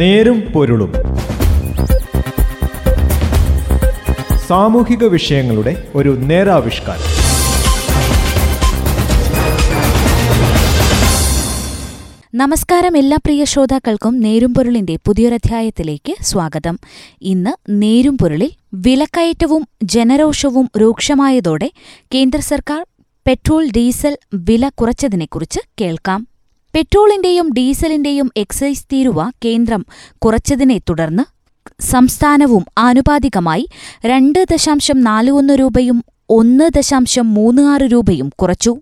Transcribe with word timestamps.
നേരും 0.00 0.40
പൊരുളും. 0.40 0.92
സാമൂഹിക 4.46 5.04
വിഷയങ്ങളുടെ 5.04 5.86
ഒരു 5.94 6.16
നേരാവിഷ്കാരം. 6.20 7.20
നമസ്കാരം 12.34 12.96
എല്ലാ 12.96 13.16
പ്രിയ 13.16 13.44
ശ്രോതാക്കൾക്കും 13.44 14.20
നേരും 14.20 14.54
പൊരുളിന്റെ 14.54 14.96
പുതിയൊരധ്യായത്തിലേക്ക് 14.96 16.22
സ്വാഗതം. 16.22 16.78
ഇന്ന് 17.22 17.52
നേരും 17.68 18.18
പൊരുളിൽ 18.18 18.50
വിലക്കയറ്റവും 18.74 19.68
ജനരോഷവും 19.82 20.70
രൂക്ഷമായതോടെ 20.78 21.70
കേന്ദ്ര 22.14 22.40
സർക്കാർ 22.40 22.86
പെട്രോൾ 23.26 23.68
ഡീസൽ 23.76 24.16
വില 24.34 24.68
കുറച്ചതിനെക്കുറിച്ച് 24.68 25.60
കേൾക്കാം. 25.80 26.29
പെട്രോളിന്റെയും 26.74 27.52
ഡീസലിന്റെയും 27.52 28.30
എക്സൈസ് 28.36 28.84
തീരുവ 28.92 29.30
കേന്ദ്രം 29.44 29.86
കുറച്ചതിനെ 30.18 30.78
തുടർന്ന് 30.78 31.24
സംസ്ഥാനവും 31.82 32.64
ആനുപാതികമായി 32.78 33.66
രണ്ട് 34.04 34.46
ദശാംശം 34.50 35.00
നാല് 35.00 35.30
ഒന്ന് 35.30 35.54
രൂപയും 35.54 36.04
ഒന്ന് 36.30 36.70
ദശാംശം 36.76 37.34
മൂന്ന് 37.34 37.62
ആറ് 37.62 37.80
രൂപയും 37.80 38.30
കുറച്ചു. 38.36 38.72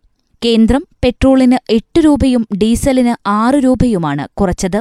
കേന്ദ്രം 0.44 0.86
പെട്രോളിന് 1.04 1.72
എട്ട് 1.72 2.00
രൂപയും 2.04 2.46
ഡീസലിന് 2.58 3.14
ആറ് 3.26 3.54
രൂപയുമാണ് 3.54 4.28
കുറച്ചത്. 4.34 4.80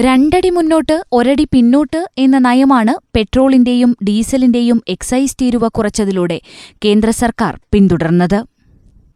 രണ്ടടി 0.00 0.50
മുന്നോട്ട് 0.50 1.04
ഒരടി 1.12 1.46
പിന്നോട്ട് 1.52 2.08
എന്ന 2.18 2.38
നയമാണ് 2.38 2.94
പെട്രോളിന്റെയും 3.14 3.96
ഡീസലിന്റെയും 4.04 4.82
എക്സൈസ് 4.88 5.36
തീരുവ 5.42 5.68
കുറച്ചതിലൂടെ 5.68 6.40
കേന്ദ്ര 6.84 7.10
സർക്കാർ 7.10 7.60
പിന്തുടർന്നത്. 7.72 8.55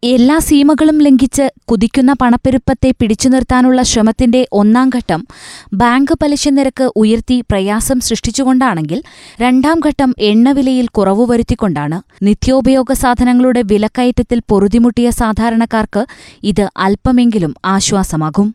എല്ലാ 0.02 0.38
സീമകളും 0.38 0.98
ലംഘിച്ച് 0.98 1.46
കുതിക്കുന്ന 1.64 2.12
പണപ്പെരുപ്പത്തെ 2.12 2.92
പിടിച്ചു 2.98 3.28
നിർത്താനുള്ള 3.28 3.82
ശ്രമത്തിന്റെ 3.82 4.46
ഒന്നാം 4.52 4.90
ഘട്ടം 4.96 5.26
ബാങ്ക് 5.74 6.14
പലിശ 6.22 6.48
നിരക്ക് 6.48 6.90
ഉയർത്തി 6.96 7.42
പ്രയാസം 7.50 8.00
സൃഷ്ടിച്ചുകൊണ്ടാണെങ്കിൽ 8.00 9.02
രണ്ടാം 9.40 9.80
ഘട്ടം 9.88 10.14
എണ്ണവിലയിൽ 10.18 10.86
കുറവ് 10.86 11.26
വരുത്തിക്കൊണ്ടാണ് 11.30 11.98
നിത്യോപയോഗ 12.22 12.92
സാധനങ്ങളുടെ 12.92 13.62
വിലക്കയറ്റത്തിൽ 13.62 14.40
പൊറുതിമുട്ടിയ 14.48 15.10
സാധാരണക്കാർക്ക് 15.10 16.06
ഇത് 16.42 16.70
അല്പമെങ്കിലും 16.76 17.54
ആശ്വാസമാകും. 17.64 18.54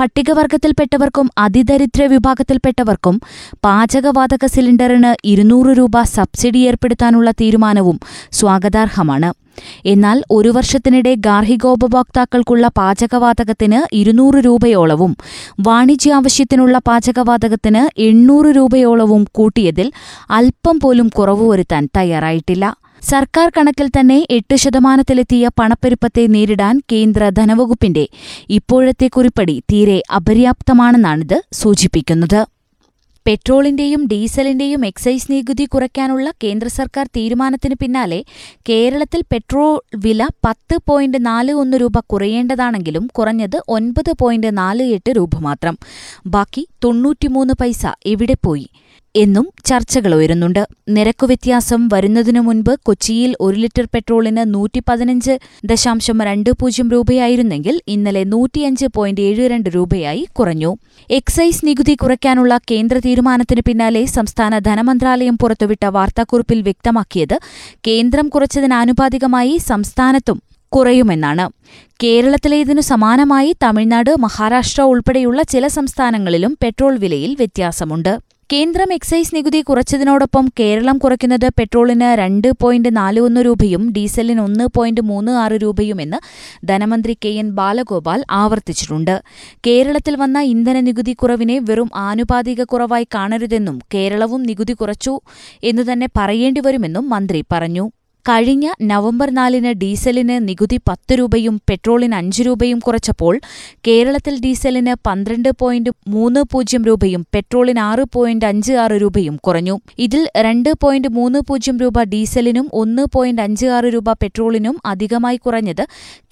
പട്ടികവർഗത്തിൽപ്പെട്ടവർക്കും 0.00 1.30
അതിദരിദ്ര 1.38 2.02
വിഭാഗത്തിൽപ്പെട്ടവർക്കും 2.06 3.20
പാചകവാതക 3.64 4.46
സിലിണ്ടറിന് 4.46 5.14
ഇരുന്നൂറ് 5.24 5.76
രൂപ 5.78 6.02
സബ്സിഡി 6.02 6.58
ഏർപ്പെടുത്താനുള്ള 6.58 7.30
തീരുമാനവും 7.30 8.00
സ്വാഗതാർഹമാണ്. 8.32 9.30
എന്നാൽ 9.84 10.22
ഒരു 10.30 10.48
വർഷത്തിനിടെ 10.48 11.14
ഗാർഹികോപഭോക്താക്കൾക്കുള്ള 11.14 12.70
പാചകവാതകത്തിന് 12.76 13.94
ഇരുന്നൂറ് 13.94 14.34
രൂപയോളവും 14.34 15.16
വാണിജ്യാവശ്യത്തിനുള്ള 15.60 16.80
പാചകവാതകത്തിന് 16.86 18.00
എണ്ണൂറ് 18.00 18.56
രൂപയോളവും 18.56 19.26
കൂട്ടിയതിൽ 19.32 19.92
അല്പം 20.30 20.80
പോലും 20.80 21.08
കുറവ് 21.08 21.50
വരുത്താൻ 21.50 21.88
തയ്യാറായിട്ടില്ല. 21.96 22.76
സർക്കാർ 23.02 23.52
കണക്കിൽ 23.58 23.88
തന്നെ 23.88 24.26
എട്ട് 24.30 24.56
ശതമാനത്തിലെത്തിയ 24.56 25.50
പണപ്പെരുപ്പത്തെ 25.58 26.26
നേരിടാൻ 26.26 26.82
കേന്ദ്ര 26.92 27.28
ധനവകുപ്പിന്റെ 27.28 28.08
ഇപ്പോഴത്തെ 28.48 29.08
കുറിപ്പടി 29.08 29.62
തീരെ 29.72 30.02
അപര്യാപ്തമാണെന്നാണിത് 30.16 31.42
സൂചിപ്പിക്കുന്നത്. 31.52 32.59
പെട്രോളിന്റെയും 33.26 34.06
ഡീസലിന്റെയും 34.06 34.84
എക്സൈസ് 34.84 35.32
നികുതി 35.32 35.64
കുറയ്ക്കാനുള്ള 35.64 36.30
കേന്ദ്ര 36.44 36.68
സർക്കാർ 36.68 37.06
തീരുമാനത്തിന് 37.06 37.74
പിന്നാലെ 37.74 38.24
കേരളത്തിൽ 38.68 39.22
പെട്രോൾ 39.32 39.80
വില 39.96 40.28
പത്ത് 40.46 40.78
പോയിന്റ് 40.86 41.26
നാല് 41.26 41.52
ഒന്ന് 41.52 41.76
രൂപ 41.76 41.98
കുറയേണ്ടതാണെങ്കിലും 41.98 43.06
കുറഞ്ഞത് 43.06 43.62
ഒൻപത് 43.68 44.12
പോയിന്റ് 44.18 44.58
നാല് 44.58 44.82
എട്ട് 44.82 45.10
രൂപ 45.10 45.38
മാത്രം. 45.38 45.78
ബാക്കി 46.26 46.68
തൊണ്ണൂറ്റിമൂന്ന് 46.84 47.54
പൈസ 47.60 47.86
എവിടെ 48.06 48.36
പോയി. 48.42 48.68
എന്നും 49.14 49.48
ചർച്ചകൾ 49.64 50.14
ഉയരുന്നുണ്ട്. 50.14 50.66
നിരക്കുവ്യത്യാസം 50.88 51.88
വരുന്നതിനു 51.92 52.40
മുൻപ് 52.40 52.76
കൊച്ചിയിൽ 52.82 53.36
ഒരു 53.40 53.56
ലിറ്റർ 53.56 53.88
പെട്രോളിന് 53.94 54.54
നൂറ്റി 54.54 54.82
പതിനഞ്ച് 54.88 55.38
ദശാംശം 55.64 56.22
രണ്ട് 56.22 56.50
പൂജ്യം 56.50 56.90
രൂപയായിരുന്നെങ്കിൽ 56.90 57.80
ഇന്നലെ 57.88 58.24
നൂറ്റിയഞ്ച് 58.24 58.86
പോയിന്റ് 58.96 59.20
ഏഴ് 59.20 59.50
രണ്ട് 59.50 59.70
രൂപയായി 59.74 60.28
കുറഞ്ഞു. 60.38 60.76
എക്സൈസ് 61.10 61.66
നികുതി 61.66 61.94
കുറയ്ക്കാനുള്ള 61.94 62.58
കേന്ദ്ര 62.70 62.98
തീരുമാനത്തിന് 62.98 63.60
പിന്നാലെ 63.66 64.04
സംസ്ഥാന 64.04 64.58
ധനമന്ത്രാലയം 64.58 65.38
പുറത്തുവിട്ട 65.38 65.84
വാർത്താക്കുറിപ്പിൽ 65.84 66.62
വ്യക്തമാക്കിയത് 66.62 67.36
കേന്ദ്രം 67.86 68.28
കുറച്ചതിനാനുപാതികമായി 68.28 69.56
സംസ്ഥാനത്തും 69.56 70.42
കുറയുമെന്നാണ്. 70.72 71.50
കേരളത്തിലേതിനു 72.02 72.80
സമാനമായി 72.80 73.56
തമിഴ്നാട് 73.62 74.10
മഹാരാഷ്ട്ര 74.18 74.82
ഉൾപ്പെടെയുള്ള 74.82 75.42
ചില 75.42 75.66
സംസ്ഥാനങ്ങളിലും 75.66 76.58
പെട്രോൾ 76.62 76.96
വിലയിൽ 76.96 77.34
വ്യത്യാസമുണ്ട്. 77.34 78.29
കേന്ദ്രം 78.52 78.92
എക്സൈസ് 78.92 79.34
നികുതി 79.34 79.60
കുറച്ചതിനോടൊപ്പം 79.60 80.48
കേരളം 80.60 80.98
കുറയ്ക്കുന്നത് 80.98 81.46
പെട്രോളിന് 81.58 82.18
രണ്ട് 82.18 82.48
പോയിന്റ് 82.60 82.96
നാല് 82.96 83.20
ഒന്ന് 83.20 83.40
രൂപയും 83.40 83.92
ഡീസലിന് 83.92 84.40
ഒന്ന് 84.40 84.64
പോയിന്റ് 84.76 85.00
മൂന്ന് 85.00 85.32
ആറ് 85.32 85.52
രൂപയുമെന്ന് 85.52 86.18
ധനമന്ത്രി 86.66 87.16
കെ 87.24 87.28
എൻ 87.28 87.50
ബാലഗോപാൽ 87.50 88.24
ആവർത്തിച്ചിട്ടുണ്ട്. 88.30 89.14
കേരളത്തിൽ 89.66 90.16
വന്ന 90.16 90.40
ഇന്ധന 90.54 90.80
നികുതി 90.80 91.12
കുറവിനെ 91.12 91.58
വെറും 91.58 91.90
ആനുപാതിക 91.96 92.64
കുറവായി 92.64 93.06
കാണരുതെന്നും 93.14 93.78
കേരളവും 93.94 94.42
നികുതി 94.42 94.72
കുറച്ചു 94.72 95.20
എന്നു 95.62 95.80
എന്നുതന്നെ 95.80 96.08
പറയേണ്ടിവരുമെന്നും 96.18 97.10
മന്ത്രി 97.10 97.44
പറഞ്ഞു. 97.52 97.84
കഴിഞ്ഞ 98.28 98.66
നവംബർ 98.82 99.28
നാലിന് 99.30 99.72
ഡീസലിന് 99.82 100.48
നികുതി 100.48 100.78
പത്ത് 100.88 101.12
രൂപയും 101.18 101.54
പെട്രോളിന് 101.68 102.14
അഞ്ച് 102.14 102.42
രൂപയും 102.42 102.78
കുറച്ചപ്പോൾ 102.78 103.34
കേരളത്തിൽ 103.86 104.34
ഡീസലിന് 104.44 104.94
പന്ത്രണ്ട് 105.06 105.50
പോയിന്റ് 105.58 105.90
മൂന്ന് 106.08 106.40
പൂജ്യം 106.52 106.84
രൂപയും 106.84 107.26
പെട്രോളിന് 107.34 107.78
ആറ് 107.78 108.04
പോയിന്റ് 108.12 108.46
അഞ്ച് 108.46 108.72
ആറ് 108.72 108.96
രൂപയും 109.02 109.36
കുറഞ്ഞു. 109.36 109.76
ഇതിൽ 109.98 110.22
രണ്ട് 110.36 110.70
പോയിന്റ് 110.80 111.08
മൂന്ന് 111.08 111.40
പൂജ്യം 111.48 111.78
രൂപ 111.78 112.02
ഡീസലിനും 112.02 112.68
ഒന്ന് 112.72 113.06
പോയിന്റ് 113.12 113.42
അഞ്ച് 113.42 113.66
ആറ് 113.66 113.84
രൂപ 113.84 114.12
പെട്രോളിനും 114.12 114.76
അധികമായി 114.84 115.36
കുറഞ്ഞത് 115.36 115.84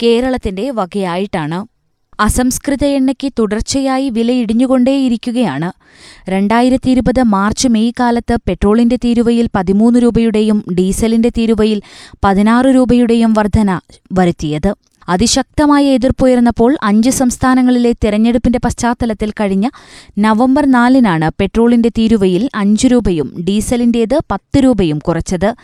കേരളത്തിന്റെ 0.03 0.71
വകയായിട്ടാണ്. 0.71 1.59
അസംസ്കൃത 2.19 2.85
എണ്ണയ്ക്ക് 2.85 3.29
തുടർച്ചയായി 3.39 4.09
വിലയിടിഞ്ഞുകൊണ്ടേയിരിക്കുകയാണ് 4.09 5.71
രണ്ടായിരത്തി 6.29 6.89
ഇരുപത് 6.89 7.23
മാർച്ച് 7.23 7.67
മെയ് 7.67 7.91
കാലത്ത് 7.99 8.37
പെട്രോളിന്റെ 8.47 8.95
തീരുവയിൽ 8.95 9.49
പതിമൂന്ന് 9.55 9.99
രൂപയുടെയും 9.99 10.63
ഡീസലിന്റെ 10.79 11.29
തീരുവയിൽ 11.29 11.81
പതിനാറ് 12.25 12.65
രൂപയുടെയും 12.65 13.33
വർധന 13.33 13.79
വരുത്തിയത്. 14.13 14.75
അതിശക്തമായ 15.09 15.85
എതിർപ്പുയർന്നപ്പോൾ 15.85 16.77
അഞ്ച് 16.83 17.09
സംസ്ഥാനങ്ങളിലെ 17.09 17.91
തെരഞ്ഞെടുപ്പിന്റെ 17.91 18.59
പശ്ചാത്തലത്തിൽ 18.65 19.31
കഴിഞ്ഞ 19.31 19.69
നവംബർ 20.19 20.65
നാലിനാണ് 20.71 21.31
പെട്രോളിന്റെ 21.39 21.89
തീരുവയിൽ 21.89 22.49
അഞ്ചു 22.55 22.87
രൂപയും 22.87 23.45
ഡീസലിന്റേത് 23.47 24.17
പത്ത് 24.31 24.63
രൂപയും 24.63 24.99
കുറച്ചത്. 24.99 25.55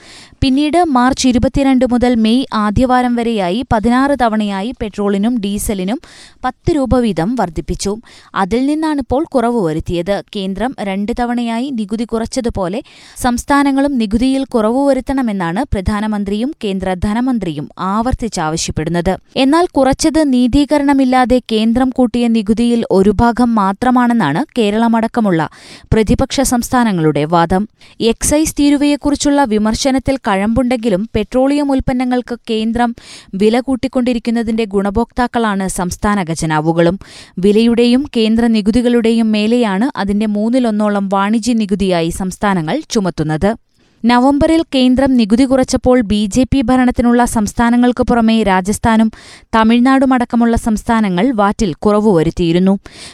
പിന്നീട് 0.46 0.78
മാർച്ച് 0.96 1.28
ഇരുപത്തിരണ്ട് 1.28 1.84
മുതൽ 1.92 2.16
മെയ് 2.24 2.42
ആദ്യവാരം 2.54 3.14
വരെയായി 3.16 3.60
പതിനാറ് 3.74 4.16
തവണയായി 4.22 4.72
പെട്രോളിനും 4.82 5.34
ഡീസലിനും 5.44 6.00
പത്ത് 6.46 6.76
രൂപ 6.76 7.00
വീതം 7.06 7.30
വർദ്ധിപ്പിച്ചു. 7.40 7.92
അതിൽ 8.36 8.62
നിന്നാണിപ്പോൾ 8.66 9.24
കുറവ് 9.36 9.60
വരുത്തിയത്. 9.68 10.14
കേന്ദ്രം 10.36 10.72
രണ്ട് 10.90 11.12
തവണയായി 11.20 11.70
നികുതി 11.70 12.04
കുറച്ചതുപോലെ 12.04 12.82
സംസ്ഥാനങ്ങളും 13.18 13.98
നികുതിയിൽ 13.98 14.44
കുറവ് 14.56 14.84
വരുത്തണമെന്നാണ് 14.88 15.64
പ്രധാനമന്ത്രിയും 15.74 16.52
കേന്ദ്ര 16.64 16.94
ധനമന്ത്രിയും 17.06 17.70
ആവർത്തിച്ചാവശ്യപ്പെടുന്നത് 17.94 19.14
എന്നാൽ 19.36 19.66
കുറച്ചത് 19.78 20.22
നീതീകരണമില്ലാതെ 20.34 21.42
കേന്ദ്രം 21.52 21.90
കൂട്ടിയ 21.90 22.28
നികുതിയിൽ 22.38 22.84
ഒരു 22.92 23.14
ഭാഗം 23.24 23.52
മാത്രമാണെന്നാണ് 23.56 24.44
കേരളമടക്കമുള്ള 24.60 25.50
പ്രതിപക്ഷ 25.94 26.42
സംസ്ഥാനങ്ങളുടെ 26.54 27.26
വാദം. 27.36 27.66
എക്സൈസ് 28.14 28.56
തീരുവയെക്കുറിച്ചുള്ള 28.62 29.42
വിമർശനത്തിൽ 29.56 30.16
കഴമ്പുണ്ടെങ്കിലും 30.36 31.10
പെട്രോളിയം 31.16 31.72
ഉൽപ്പന്നങ്ങൾക്ക് 31.72 32.36
കേന്ദ്രം 32.50 32.96
വില 33.36 33.60
കൂട്ടിക്കൊണ്ടിരിക്കുന്നതിന്റെ 33.60 34.66
ഗുണഭോക്താക്കളാണ് 34.66 35.68
സംസ്ഥാന 35.68 36.26
ഖജനാവുകളും. 36.30 37.00
വിലയുടെയും 37.40 38.06
കേന്ദ്ര 38.18 38.48
നികുതികളുടെയും 38.48 39.32
മേലെയാണ് 39.32 39.98
അതിന്റെ 39.98 40.26
മൂന്നിലൊന്നോളം 40.26 41.10
വാണിജ്യ 41.14 41.54
നികുതിയായി 41.54 42.10
സംസ്ഥാനങ്ങൾ 42.10 42.82
ചുമത്തുന്നത്. 42.90 43.65
നവംബറിൽ 44.06 44.62
കേന്ദ്രം 44.76 45.18
നികുതി 45.18 45.46
കുറച്ചപ്പോൾ 45.46 46.02
ബി 46.02 46.26
ജെ 46.26 46.44
പി 46.44 46.62
ഭരണത്തിനുള്ള 46.62 47.26
സംസ്ഥാനങ്ങൾക്ക് 47.26 48.04
പുറമെ 48.04 48.44
രാജസ്ഥാനും 48.44 49.12
തമിഴ്നാടുമടക്കമുള്ള 49.56 50.56
സംസ്ഥാനങ്ങൾ 50.56 51.32
വാറ്റിൽ 51.32 51.74
കുറവ് 51.74 52.12
വരുത്തിയിരുന്നു. 52.18 52.74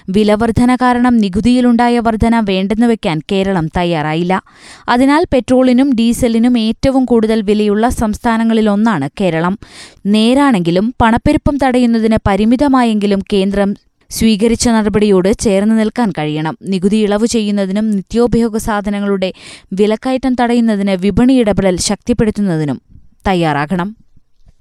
വിലവർധന 0.10 0.76
കാരണം 0.76 1.18
നികുതിയിലുണ്ടായ 1.18 2.00
വർധന 2.00 2.40
വേണ്ടെന്ന് 2.40 2.86
വെക്കാൻ 2.86 3.20
കേരളം 3.32 3.68
തയ്യാറായില്ല. 3.78 4.42
അതിനാൽ 4.90 5.24
പെട്രോളിനും 5.34 5.92
ഡീസലിനും 5.94 6.58
ഏറ്റവും 6.58 7.06
കൂടുതൽ 7.06 7.42
വിലയുള്ള 7.42 7.90
സംസ്ഥാനങ്ങളിലൊന്നാണ് 7.90 9.10
കേരളം. 9.22 9.58
നേരാണെങ്കിലും 10.06 10.94
പണപ്പെരുപ്പം 11.02 11.58
തടയുന്നതിന് 11.64 12.18
പരിമിതമായെങ്കിലും 12.28 13.24
കേന്ദ്രം 13.34 13.72
സ്വീകരിച്ച 14.12 14.70
നടപടിയോട് 14.70 15.30
ചേർന്ന് 15.40 15.80
നിൽക്കാൻ 15.80 16.10
കഴിയണം. 16.18 16.58
നികുതി 16.64 16.98
ഇളവ് 16.98 17.26
ചെയ്യുന്നതിനും 17.26 17.92
നിത്യോപയോഗ 17.92 18.58
സാധനങ്ങളുടെ 18.58 19.34
വിലക്കയറ്റം 19.74 20.36
തടയുന്നതിന് 20.42 20.92
വിപണി 20.92 21.34
ഇടപെടൽ 21.34 21.78
ശക്തിപ്പെടുത്തുന്നതിനും 21.78 22.82
തയ്യാറാകണം. 23.28 23.90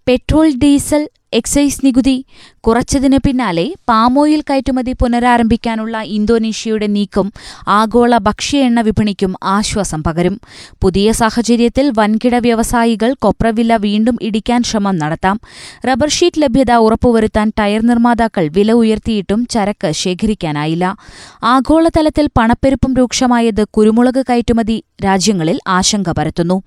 പെട്രോൾ 0.08 0.52
ഡീസൽ 0.62 1.08
എക്സൈസ് 1.32 1.86
നികുതി 1.86 2.24
കുറച്ചതിന് 2.60 3.18
പിന്നാലെ 3.26 3.74
പാമോയിൽ 3.88 4.40
കയറ്റുമതി 4.40 4.92
പുനരാരംഭിക്കാനുള്ള 4.92 5.98
ഇന്തോനേഷ്യയുടെ 5.98 6.86
നീക്കം 6.86 7.32
ആഗോള 7.68 8.18
ഭക്ഷ്യ 8.18 8.58
എണ്ണ 8.58 8.80
വിപണിക്കും 8.80 9.34
ആശ്വാസം 9.44 10.02
പകരും. 10.02 10.40
പുതിയ 10.82 11.12
സാഹചര്യത്തിൽ 11.12 11.92
വൻകിട 11.98 12.34
വ്യവസായികൾ 12.36 13.14
കൊപ്രവില 13.18 13.76
വീണ്ടും 13.76 14.18
ഇടിക്കാൻ 14.22 14.62
ശ്രമം 14.62 14.98
നടത്താം. 14.98 15.40
റബ്ബർ 15.88 16.08
ഷീറ്റ് 16.08 16.42
ലഭ്യത 16.42 16.72
ഉറപ്പുവരുത്താൻ 16.72 17.52
ടയർ 17.58 17.82
നിർമ്മാതാക്കൾ 17.82 18.48
വില 18.48 18.72
ഉയർത്തിയിട്ടും 18.72 19.46
ചരക്ക് 19.46 19.92
ശേഖരിക്കാനായില്ല. 19.92 20.96
ആഗോളതലത്തിൽ 21.44 22.28
പണപ്പെരുപ്പം 22.38 22.94
രൂക്ഷമായത് 22.94 23.66
കുരുമുളക് 23.66 24.24
കയറ്റുമതി 24.30 24.82
രാജ്യങ്ങളിൽ 25.04 25.58
ആശങ്ക 25.68 26.10
പരത്തുന്നു. 26.10 26.62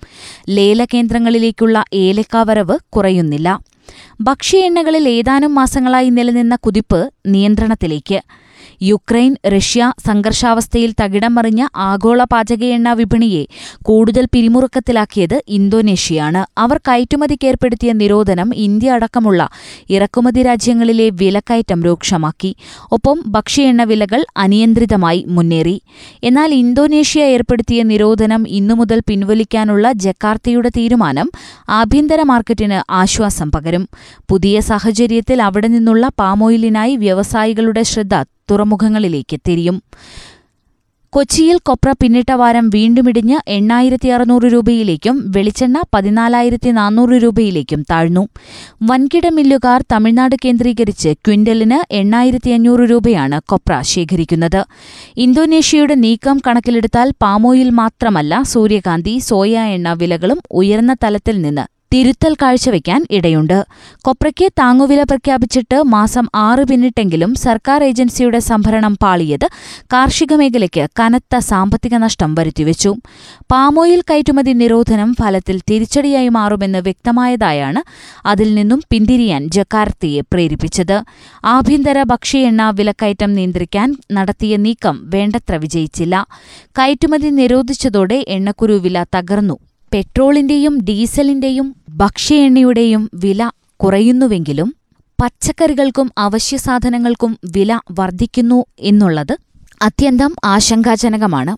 ലേല 0.49 0.85
കേന്ദ്രങ്ങളിലേക്കുള്ള 0.85 1.83
ഏലക്കാവരവ് 1.93 2.77
കുറയുന്നില്ല. 2.89 3.72
ഭക്ഷ്യ 4.21 4.57
എണ്ണകളിൽ 4.57 5.07
ഏതാനും 5.09 5.55
മാസങ്ങളായി 5.55 6.09
നിലനിന്ന 6.09 6.55
കുതിപ്പ് 6.55 7.01
നിയന്ത്രണത്തിലേക്ക്. 7.25 8.19
യുക്രൈൻ 8.81 9.35
റഷ്യ 9.47 9.93
സംഘർഷാവസ്ഥയിൽ 10.07 10.93
തകിടം 11.03 11.35
മറിഞ്ഞ 11.35 11.67
ആഗോള 11.75 12.23
പാചക 12.23 12.63
എണ്ണ 12.63 12.93
വിപണിയെ 12.93 13.45
കൂടുതൽ 13.81 14.27
പിരിമുറുക്കത്തിലാക്കിയത് 14.33 15.41
ഇന്തോനേഷ്യയാണ്. 15.47 16.45
അവർ 16.57 16.77
കയറ്റുമതിക്കേർപ്പെടുത്തിയ 16.77 17.91
നിരോധനം 17.91 18.55
ഇന്ത്യ 18.55 18.91
അടക്കമുള്ള 18.91 19.49
ഇറക്കുമതി 19.89 20.43
രാജ്യങ്ങളിലെ 20.43 21.09
വിലക്കയറ്റം 21.09 21.83
രൂക്ഷമാക്കി. 21.83 22.55
ഒപ്പം 22.91 23.23
ഭക്ഷ്യ 23.27 23.71
വിലകൾ 23.83 24.25
അനിയന്ത്രിതമായി 24.37 25.25
മുന്നേറി. 25.27 25.81
എന്നാൽ 26.23 26.53
ഇന്തോനേഷ്യ 26.53 27.23
ഏർപ്പെടുത്തിയ 27.23 27.83
നിരോധനം 27.83 28.47
ഇന്നുമുതൽ 28.47 29.01
പിൻവലിക്കാനുള്ള 29.07 29.91
ജക്കാർത്തയുടെ 29.91 30.69
തീരുമാനം 30.69 31.31
ആഭ്യന്തര 31.69 32.21
മാർക്കറ്റിന് 32.21 32.91
ആശ്വാസം 32.91 33.51
പകരും. 33.51 33.89
പുതിയ 34.29 34.59
സാഹചര്യത്തിൽ 34.59 35.41
അവിടെ 35.41 35.67
നിന്നുള്ള 35.67 36.09
പാമോയിലിനായി 36.19 36.95
വ്യവസായികളുടെ 36.95 37.83
ശ്രദ്ധ 37.83 38.32
തുറമുഖങ്ങളിലേക്ക് 38.51 39.37
തിരിയും 39.49 39.79
കൊച്ചിയിൽ 41.13 41.57
കൊപ്ര 41.63 41.91
പിന്നിട്ട 41.91 42.31
വാരം 42.31 42.69
വീണ്ടുമിടിഞ്ഞ് 42.69 43.39
എണ്ണായിരത്തി 43.47 44.09
അറുന്നൂറ് 44.09 44.43
രൂപയിലേക്കും 44.43 45.31
വെളിച്ചെണ്ണ 45.35 45.81
പതിനാലായിരത്തി 45.93 46.69
നാനൂറ് 46.69 47.23
രൂപയിലേക്കും 47.23 47.85
താഴ്ന്നു. 47.91 48.27
വൻകിട 48.83 49.27
മില്ലുകാർ 49.27 49.83
തമിഴ്നാട് 49.91 50.35
കേന്ദ്രീകരിച്ച് 50.45 51.13
ക്വിന്റലിന് 51.27 51.93
എണ്ണായിരത്തി 51.93 52.49
അഞ്ഞൂറ് 52.49 52.79
രൂപയാണ് 52.79 53.39
കൊപ്ര 53.45 53.81
ശേഖരിക്കുന്നത്. 53.81 54.65
ഇന്തോനേഷ്യയുടെ 55.17 55.95
നീക്കം 55.95 56.39
കണക്കിലെടുത്താൽ 56.47 57.13
പാമോയിൽ 57.21 57.69
മാത്രമല്ല 57.69 58.41
സൂര്യകാന്തി 58.41 59.17
സോയ 59.19 59.59
എണ്ണ 59.59 59.93
വിലകളും 59.93 60.41
ഉയർന്ന 60.51 60.95
തലത്തിൽ 61.03 61.41
നിന്ന് 61.41 61.72
തിരുത്തൽ 61.93 62.33
കാഴ്ചവെക്കാൻ 62.33 63.05
ഇടയുണ്ട്. 63.11 63.65
കൊപ്രയ്ക്ക് 64.01 64.51
താങ്ങുവില 64.59 65.03
പ്രഖ്യാപിച്ചിട്ട് 65.03 65.83
മാസം 65.83 66.27
ആറ് 66.35 66.67
പിന്നിട്ടെങ്കിലും 66.67 67.35
സർക്കാർ 67.35 67.83
ഏജൻസിയുടെ 67.83 68.39
സംഭരണം 68.39 68.97
പാളിയത് 69.03 69.45
കാർഷിക 69.93 70.33
മേഖലയ്ക്ക് 70.33 70.87
കനത്ത 70.99 71.37
സാമ്പത്തിക 71.37 71.95
നഷ്ടം 71.95 72.35
വരുത്തിവെച്ചു. 72.35 72.95
പാമോയിൽ 73.51 74.01
കയറ്റുമതി 74.01 74.51
നിരോധനം 74.51 75.15
ഫലത്തിൽ 75.19 75.59
തിരിച്ചടിയായി 75.69 76.29
മാറുമെന്ന് 76.29 76.79
വ്യക്തമായതായാണ് 76.79 77.83
അതിൽ 78.25 78.55
നിന്നും 78.55 78.81
പിന്തിരിയാൻ 78.89 79.47
ജക്കാർത്തിയെ 79.47 80.21
പ്രേരിപ്പിച്ചത്. 80.21 81.03
ആഭ്യന്തര 81.45 82.03
ഭക്ഷ്യ 82.03 82.39
എണ്ണ 82.39 82.69
വിലക്കയറ്റം 82.69 83.33
നിയന്ത്രിക്കാൻ 83.33 83.95
നടത്തിയ 84.11 84.57
നീക്കം 84.57 85.09
വേണ്ടത്ര 85.09 85.55
വിജയിച്ചില്ല. 85.55 86.27
കയറ്റുമതി 86.79 87.27
നിരോധിച്ചതോടെ 87.27 88.25
എണ്ണക്കുരു 88.27 88.73
വില 88.73 89.05
തകർന്നു. 89.17 89.57
പെട്രോളിന്റെയും 89.93 90.75
ഡീസലിന്റെയും 90.77 91.67
ഭക്ഷ്യ 91.97 92.35
വില 93.23 93.41
കുറയുന്നുവെങ്കിലും 93.79 94.69
പച്ചക്കറികൾക്കും 95.19 96.07
അവശ്യസാധനങ്ങൾക്കും 96.17 97.37
വില 97.55 97.79
വർദ്ധിക്കുന്നു 97.99 98.65
എന്നുള്ളത് 98.79 99.33
അത്യന്തം 99.81 100.31
ആശങ്കാജനകമാണ്. 100.45 101.53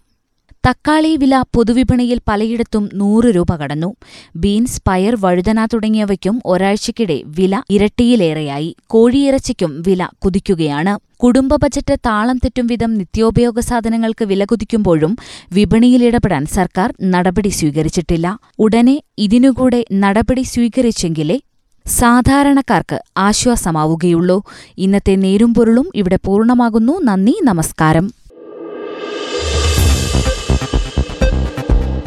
തക്കാളി 0.67 1.15
വില 1.15 1.43
പൊതുവിപണിയിൽ 1.55 2.19
പലയിടത്തും 2.27 2.89
നൂറ് 2.93 3.25
രൂപ 3.25 3.55
കടന്നു. 3.55 3.95
ബീൻസ് 4.35 4.81
പയർ 4.87 5.17
വഴുതന 5.19 5.65
തുടങ്ങിയവയ്ക്കും 5.65 6.41
ഒരാഴ്ചയ്ക്കിടെ 6.45 7.21
വില 7.25 7.61
ഇരട്ടിയിലേറെയായി. 7.69 8.75
കോഴിയിറച്ചിക്കും 8.87 9.83
വില 9.87 10.07
കുതിക്കുകയാണ്. 10.25 10.99
കുടുംബ 11.23 11.55
ബജറ്റ് 11.55 11.99
താളം 12.05 12.37
തെറ്റും 12.37 12.67
വിധം 12.67 12.93
നിത്യോപയോഗ 12.93 13.59
സാധനങ്ങൾക്ക് 13.59 14.25
വില 14.25 14.45
കുതിക്കുമ്പോഴും 14.45 15.17
വിപണിയിൽ 15.53 16.03
ഇടപെടാൻ 16.03 16.45
സർക്കാർ 16.45 16.93
നടപടി 17.03 17.49
സ്വീകരിച്ചിട്ടില്ല. 17.49 18.37
ഉടനെ 18.59 19.01
ഇതിനുകൂടെ 19.17 19.85
നടപടി 19.93 20.41
സ്വീകരിച്ചെങ്കിലേ 20.41 21.39
സാധാരണക്കാർക്ക് 21.85 22.99
ആശ്വാസമാവുകയുള്ളൂ. 23.17 24.43
ഇന്നത്തെ 24.77 25.15
നേരും 25.15 25.53
പൊരുളും 25.53 25.89
ഇവിടെ 25.95 26.19
പൂർണമാകുന്നു. 26.25 26.99
നന്ദി 27.03 27.35
നമസ്കാരം. 27.43 28.24